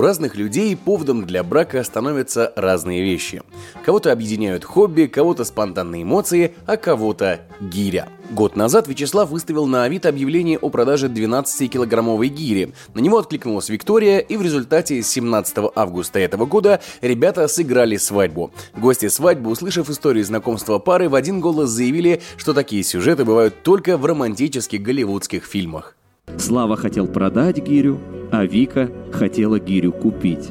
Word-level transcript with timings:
У 0.00 0.02
разных 0.02 0.34
людей 0.34 0.74
поводом 0.78 1.26
для 1.26 1.44
брака 1.44 1.84
становятся 1.84 2.54
разные 2.56 3.02
вещи. 3.02 3.42
Кого-то 3.84 4.10
объединяют 4.10 4.64
хобби, 4.64 5.04
кого-то 5.04 5.44
спонтанные 5.44 6.04
эмоции, 6.04 6.54
а 6.64 6.78
кого-то 6.78 7.40
гиря. 7.60 8.08
Год 8.30 8.56
назад 8.56 8.88
Вячеслав 8.88 9.28
выставил 9.28 9.66
на 9.66 9.84
Авито 9.84 10.08
объявление 10.08 10.56
о 10.56 10.70
продаже 10.70 11.08
12-килограммовой 11.08 12.28
гири. 12.28 12.72
На 12.94 13.00
него 13.00 13.18
откликнулась 13.18 13.68
Виктория, 13.68 14.20
и 14.20 14.38
в 14.38 14.42
результате 14.42 15.02
17 15.02 15.70
августа 15.74 16.18
этого 16.18 16.46
года 16.46 16.80
ребята 17.02 17.46
сыграли 17.46 17.98
свадьбу. 17.98 18.52
Гости 18.74 19.08
свадьбы, 19.08 19.50
услышав 19.50 19.90
историю 19.90 20.24
знакомства 20.24 20.78
пары, 20.78 21.10
в 21.10 21.14
один 21.14 21.40
голос 21.40 21.68
заявили, 21.68 22.22
что 22.38 22.54
такие 22.54 22.84
сюжеты 22.84 23.26
бывают 23.26 23.62
только 23.62 23.98
в 23.98 24.06
романтических 24.06 24.80
голливудских 24.80 25.44
фильмах. 25.44 25.94
Слава 26.38 26.76
хотел 26.76 27.06
продать 27.06 27.58
гирю, 27.58 28.00
а 28.32 28.44
Вика 28.44 28.90
хотела 29.20 29.60
гирю 29.60 29.92
купить. 29.92 30.48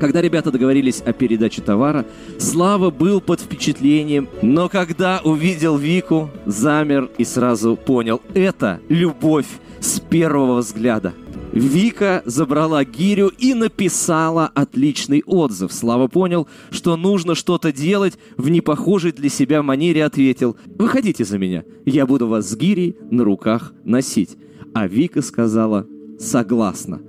Когда 0.00 0.22
ребята 0.22 0.50
договорились 0.50 1.02
о 1.02 1.12
передаче 1.12 1.60
товара, 1.60 2.06
Слава 2.38 2.90
был 2.90 3.20
под 3.20 3.40
впечатлением, 3.40 4.26
но 4.40 4.70
когда 4.70 5.20
увидел 5.22 5.76
Вику, 5.76 6.30
замер 6.46 7.10
и 7.18 7.24
сразу 7.24 7.76
понял– 7.76 8.22
это 8.34 8.80
любовь 8.88 9.46
с 9.80 10.00
первого 10.00 10.60
взгляда. 10.60 11.12
Вика 11.52 12.22
забрала 12.24 12.84
гирю 12.86 13.30
и 13.38 13.52
написала 13.52 14.50
отличный 14.54 15.22
отзыв. 15.26 15.70
Слава 15.70 16.08
понял, 16.08 16.48
что 16.70 16.96
нужно 16.96 17.34
что-то 17.34 17.70
делать, 17.70 18.18
в 18.38 18.48
непохожей 18.48 19.12
для 19.12 19.28
себя 19.28 19.62
манере 19.62 20.06
ответил 20.06 20.56
«Выходите 20.78 21.24
за 21.26 21.36
меня, 21.36 21.64
я 21.84 22.06
буду 22.06 22.28
вас 22.28 22.48
с 22.48 22.56
гирей 22.56 22.96
на 23.10 23.24
руках 23.24 23.74
носить». 23.84 24.38
А 24.72 24.86
Вика 24.86 25.20
сказала 25.20 25.86
«Согласна». 26.18 27.00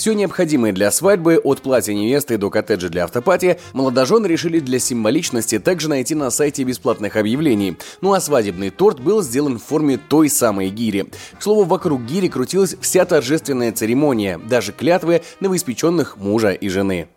Все 0.00 0.14
необходимое 0.14 0.72
для 0.72 0.90
свадьбы, 0.90 1.36
от 1.36 1.60
платья 1.60 1.92
невесты 1.92 2.38
до 2.38 2.48
коттеджа 2.48 2.88
для 2.88 3.04
автопати, 3.04 3.58
молодожены 3.74 4.24
решили 4.24 4.58
для 4.58 4.78
символичности 4.78 5.58
также 5.58 5.90
найти 5.90 6.14
на 6.14 6.30
сайте 6.30 6.64
бесплатных 6.64 7.16
объявлений. 7.16 7.76
Ну 8.00 8.14
а 8.14 8.20
свадебный 8.22 8.70
торт 8.70 8.98
был 8.98 9.20
сделан 9.20 9.58
в 9.58 9.62
форме 9.62 9.98
той 9.98 10.30
самой 10.30 10.70
гири. 10.70 11.10
К 11.38 11.42
слову, 11.42 11.64
вокруг 11.64 12.00
гири 12.06 12.28
крутилась 12.28 12.76
вся 12.80 13.04
торжественная 13.04 13.72
церемония, 13.72 14.38
даже 14.38 14.72
клятвы 14.72 15.20
новоиспеченных 15.40 16.16
мужа 16.16 16.52
и 16.52 16.70
жены. 16.70 17.08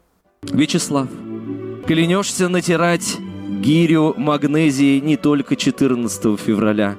Вячеслав, 0.41 1.07
клянешься 1.87 2.49
натирать 2.49 3.15
гирю 3.61 4.13
магнезии 4.17 4.99
не 4.99 5.15
только 5.15 5.55
14 5.55 6.37
февраля. 6.37 6.97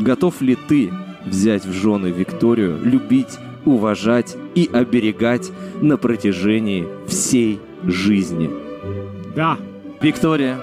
Готов 0.00 0.40
ли 0.40 0.56
ты 0.56 0.90
взять 1.26 1.66
в 1.66 1.72
жены 1.74 2.06
Викторию, 2.06 2.80
любить 2.82 3.38
уважать 3.68 4.36
и 4.54 4.68
оберегать 4.72 5.50
на 5.80 5.96
протяжении 5.96 6.86
всей 7.06 7.60
жизни. 7.84 8.50
Да. 9.34 9.58
Виктория, 10.00 10.58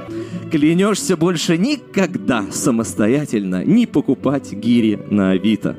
клянешься 0.52 1.18
больше 1.18 1.58
никогда 1.58 2.46
самостоятельно 2.52 3.66
не 3.66 3.86
покупать 3.86 4.54
гири 4.54 5.00
на 5.10 5.32
Авито. 5.32 5.76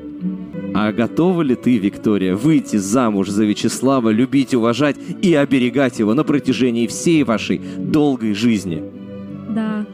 А 0.73 0.91
готова 0.91 1.41
ли 1.41 1.55
ты, 1.55 1.77
Виктория, 1.77 2.35
выйти 2.35 2.75
замуж 2.75 3.29
за 3.29 3.45
Вячеслава, 3.45 4.09
любить, 4.09 4.53
уважать 4.53 4.97
и 5.21 5.33
оберегать 5.33 5.99
его 5.99 6.13
на 6.13 6.23
протяжении 6.23 6.85
всей 6.85 7.23
вашей 7.23 7.59
долгой 7.77 8.35
жизни? 8.35 8.83
Да. 9.49 9.85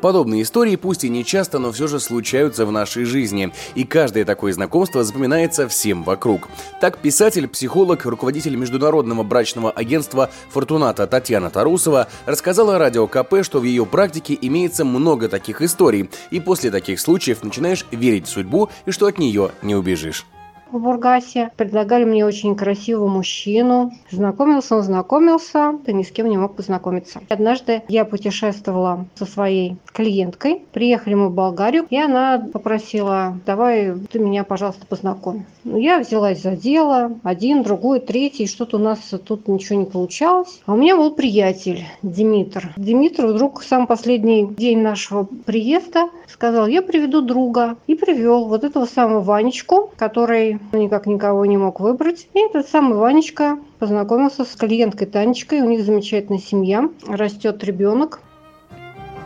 Подобные 0.00 0.42
истории, 0.42 0.76
пусть 0.76 1.04
и 1.04 1.08
не 1.08 1.24
часто, 1.24 1.58
но 1.58 1.72
все 1.72 1.88
же 1.88 1.98
случаются 1.98 2.64
в 2.66 2.72
нашей 2.72 3.04
жизни, 3.04 3.52
и 3.74 3.84
каждое 3.84 4.24
такое 4.24 4.52
знакомство 4.52 5.02
запоминается 5.02 5.66
всем 5.68 6.04
вокруг. 6.04 6.48
Так 6.80 6.98
писатель, 6.98 7.48
психолог, 7.48 8.04
руководитель 8.04 8.54
международного 8.54 9.24
брачного 9.24 9.70
агентства 9.70 10.30
«Фортуната» 10.50 11.06
Татьяна 11.06 11.50
Тарусова 11.50 12.08
рассказала 12.26 12.78
радио 12.78 13.06
КП, 13.08 13.42
что 13.42 13.60
в 13.60 13.64
ее 13.64 13.84
практике 13.86 14.38
имеется 14.40 14.84
много 14.84 15.28
таких 15.28 15.62
историй, 15.62 16.10
и 16.30 16.38
после 16.38 16.70
таких 16.70 17.00
случаев 17.00 17.42
начинаешь 17.42 17.84
верить 17.90 18.26
в 18.26 18.30
судьбу 18.30 18.70
и 18.86 18.92
что 18.92 19.06
от 19.06 19.18
нее 19.18 19.50
не 19.62 19.74
убежишь 19.74 20.26
в 20.72 20.78
Бургасе. 20.78 21.50
Предлагали 21.56 22.04
мне 22.04 22.24
очень 22.24 22.56
красивого 22.56 23.08
мужчину. 23.08 23.92
Знакомился 24.10 24.76
он, 24.76 24.82
знакомился, 24.82 25.78
да 25.84 25.92
ни 25.92 26.02
с 26.02 26.10
кем 26.10 26.28
не 26.28 26.36
мог 26.36 26.54
познакомиться. 26.54 27.20
Однажды 27.28 27.82
я 27.88 28.04
путешествовала 28.04 29.06
со 29.14 29.24
своей 29.24 29.76
клиенткой. 29.92 30.62
Приехали 30.72 31.14
мы 31.14 31.28
в 31.28 31.34
Болгарию, 31.34 31.86
и 31.90 31.96
она 31.96 32.38
попросила, 32.52 33.38
давай 33.46 33.94
ты 34.10 34.18
меня, 34.18 34.44
пожалуйста, 34.44 34.86
познакомь. 34.86 35.44
Ну, 35.64 35.76
я 35.76 36.00
взялась 36.00 36.42
за 36.42 36.56
дело, 36.56 37.12
один, 37.22 37.62
другой, 37.62 38.00
третий, 38.00 38.46
что-то 38.46 38.78
у 38.78 38.80
нас 38.80 38.98
тут 39.26 39.48
ничего 39.48 39.78
не 39.78 39.86
получалось. 39.86 40.60
А 40.66 40.72
у 40.72 40.76
меня 40.76 40.96
был 40.96 41.10
приятель 41.12 41.84
Димитр. 42.02 42.72
Димитр 42.76 43.26
вдруг 43.26 43.60
в 43.60 43.66
самый 43.66 43.86
последний 43.86 44.46
день 44.46 44.80
нашего 44.80 45.24
приезда 45.24 46.08
сказал, 46.28 46.66
я 46.66 46.82
приведу 46.82 47.20
друга. 47.20 47.76
И 47.86 47.94
привел 47.94 48.46
вот 48.46 48.64
этого 48.64 48.86
самого 48.86 49.20
Ванечку, 49.20 49.92
который 49.96 50.57
никак 50.72 51.06
никого 51.06 51.44
не 51.46 51.56
мог 51.56 51.80
выбрать. 51.80 52.28
И 52.34 52.40
этот 52.40 52.68
самый 52.68 52.98
Ванечка 52.98 53.58
познакомился 53.78 54.44
с 54.44 54.54
клиенткой 54.56 55.06
Танечкой. 55.06 55.62
У 55.62 55.68
них 55.68 55.84
замечательная 55.84 56.40
семья, 56.40 56.88
растет 57.06 57.62
ребенок. 57.64 58.20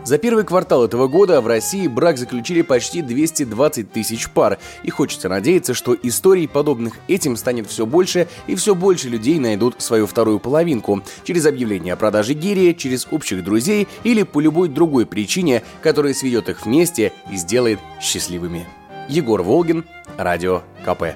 За 0.03 0.17
первый 0.17 0.43
квартал 0.43 0.83
этого 0.83 1.07
года 1.07 1.39
в 1.39 1.47
России 1.47 1.87
брак 1.87 2.17
заключили 2.17 2.61
почти 2.61 3.01
220 3.01 3.89
тысяч 3.91 4.29
пар, 4.29 4.59
и 4.83 4.89
хочется 4.89 5.29
надеяться, 5.29 5.73
что 5.73 5.95
историй, 6.03 6.47
подобных 6.47 6.95
этим, 7.07 7.37
станет 7.37 7.67
все 7.67 7.85
больше, 7.85 8.27
и 8.47 8.55
все 8.55 8.75
больше 8.75 9.07
людей 9.07 9.39
найдут 9.39 9.81
свою 9.81 10.05
вторую 10.05 10.39
половинку 10.39 11.01
через 11.23 11.45
объявление 11.45 11.93
о 11.93 11.97
продаже 11.97 12.33
гири, 12.33 12.73
через 12.73 13.07
общих 13.11 13.45
друзей 13.45 13.87
или 14.03 14.23
по 14.23 14.41
любой 14.41 14.67
другой 14.67 15.05
причине, 15.05 15.63
которая 15.81 16.13
сведет 16.13 16.49
их 16.49 16.65
вместе 16.65 17.13
и 17.31 17.37
сделает 17.37 17.79
счастливыми. 18.01 18.65
Егор 19.09 19.41
Волгин, 19.41 19.85
Радио 20.17 20.61
КП. 20.85 21.15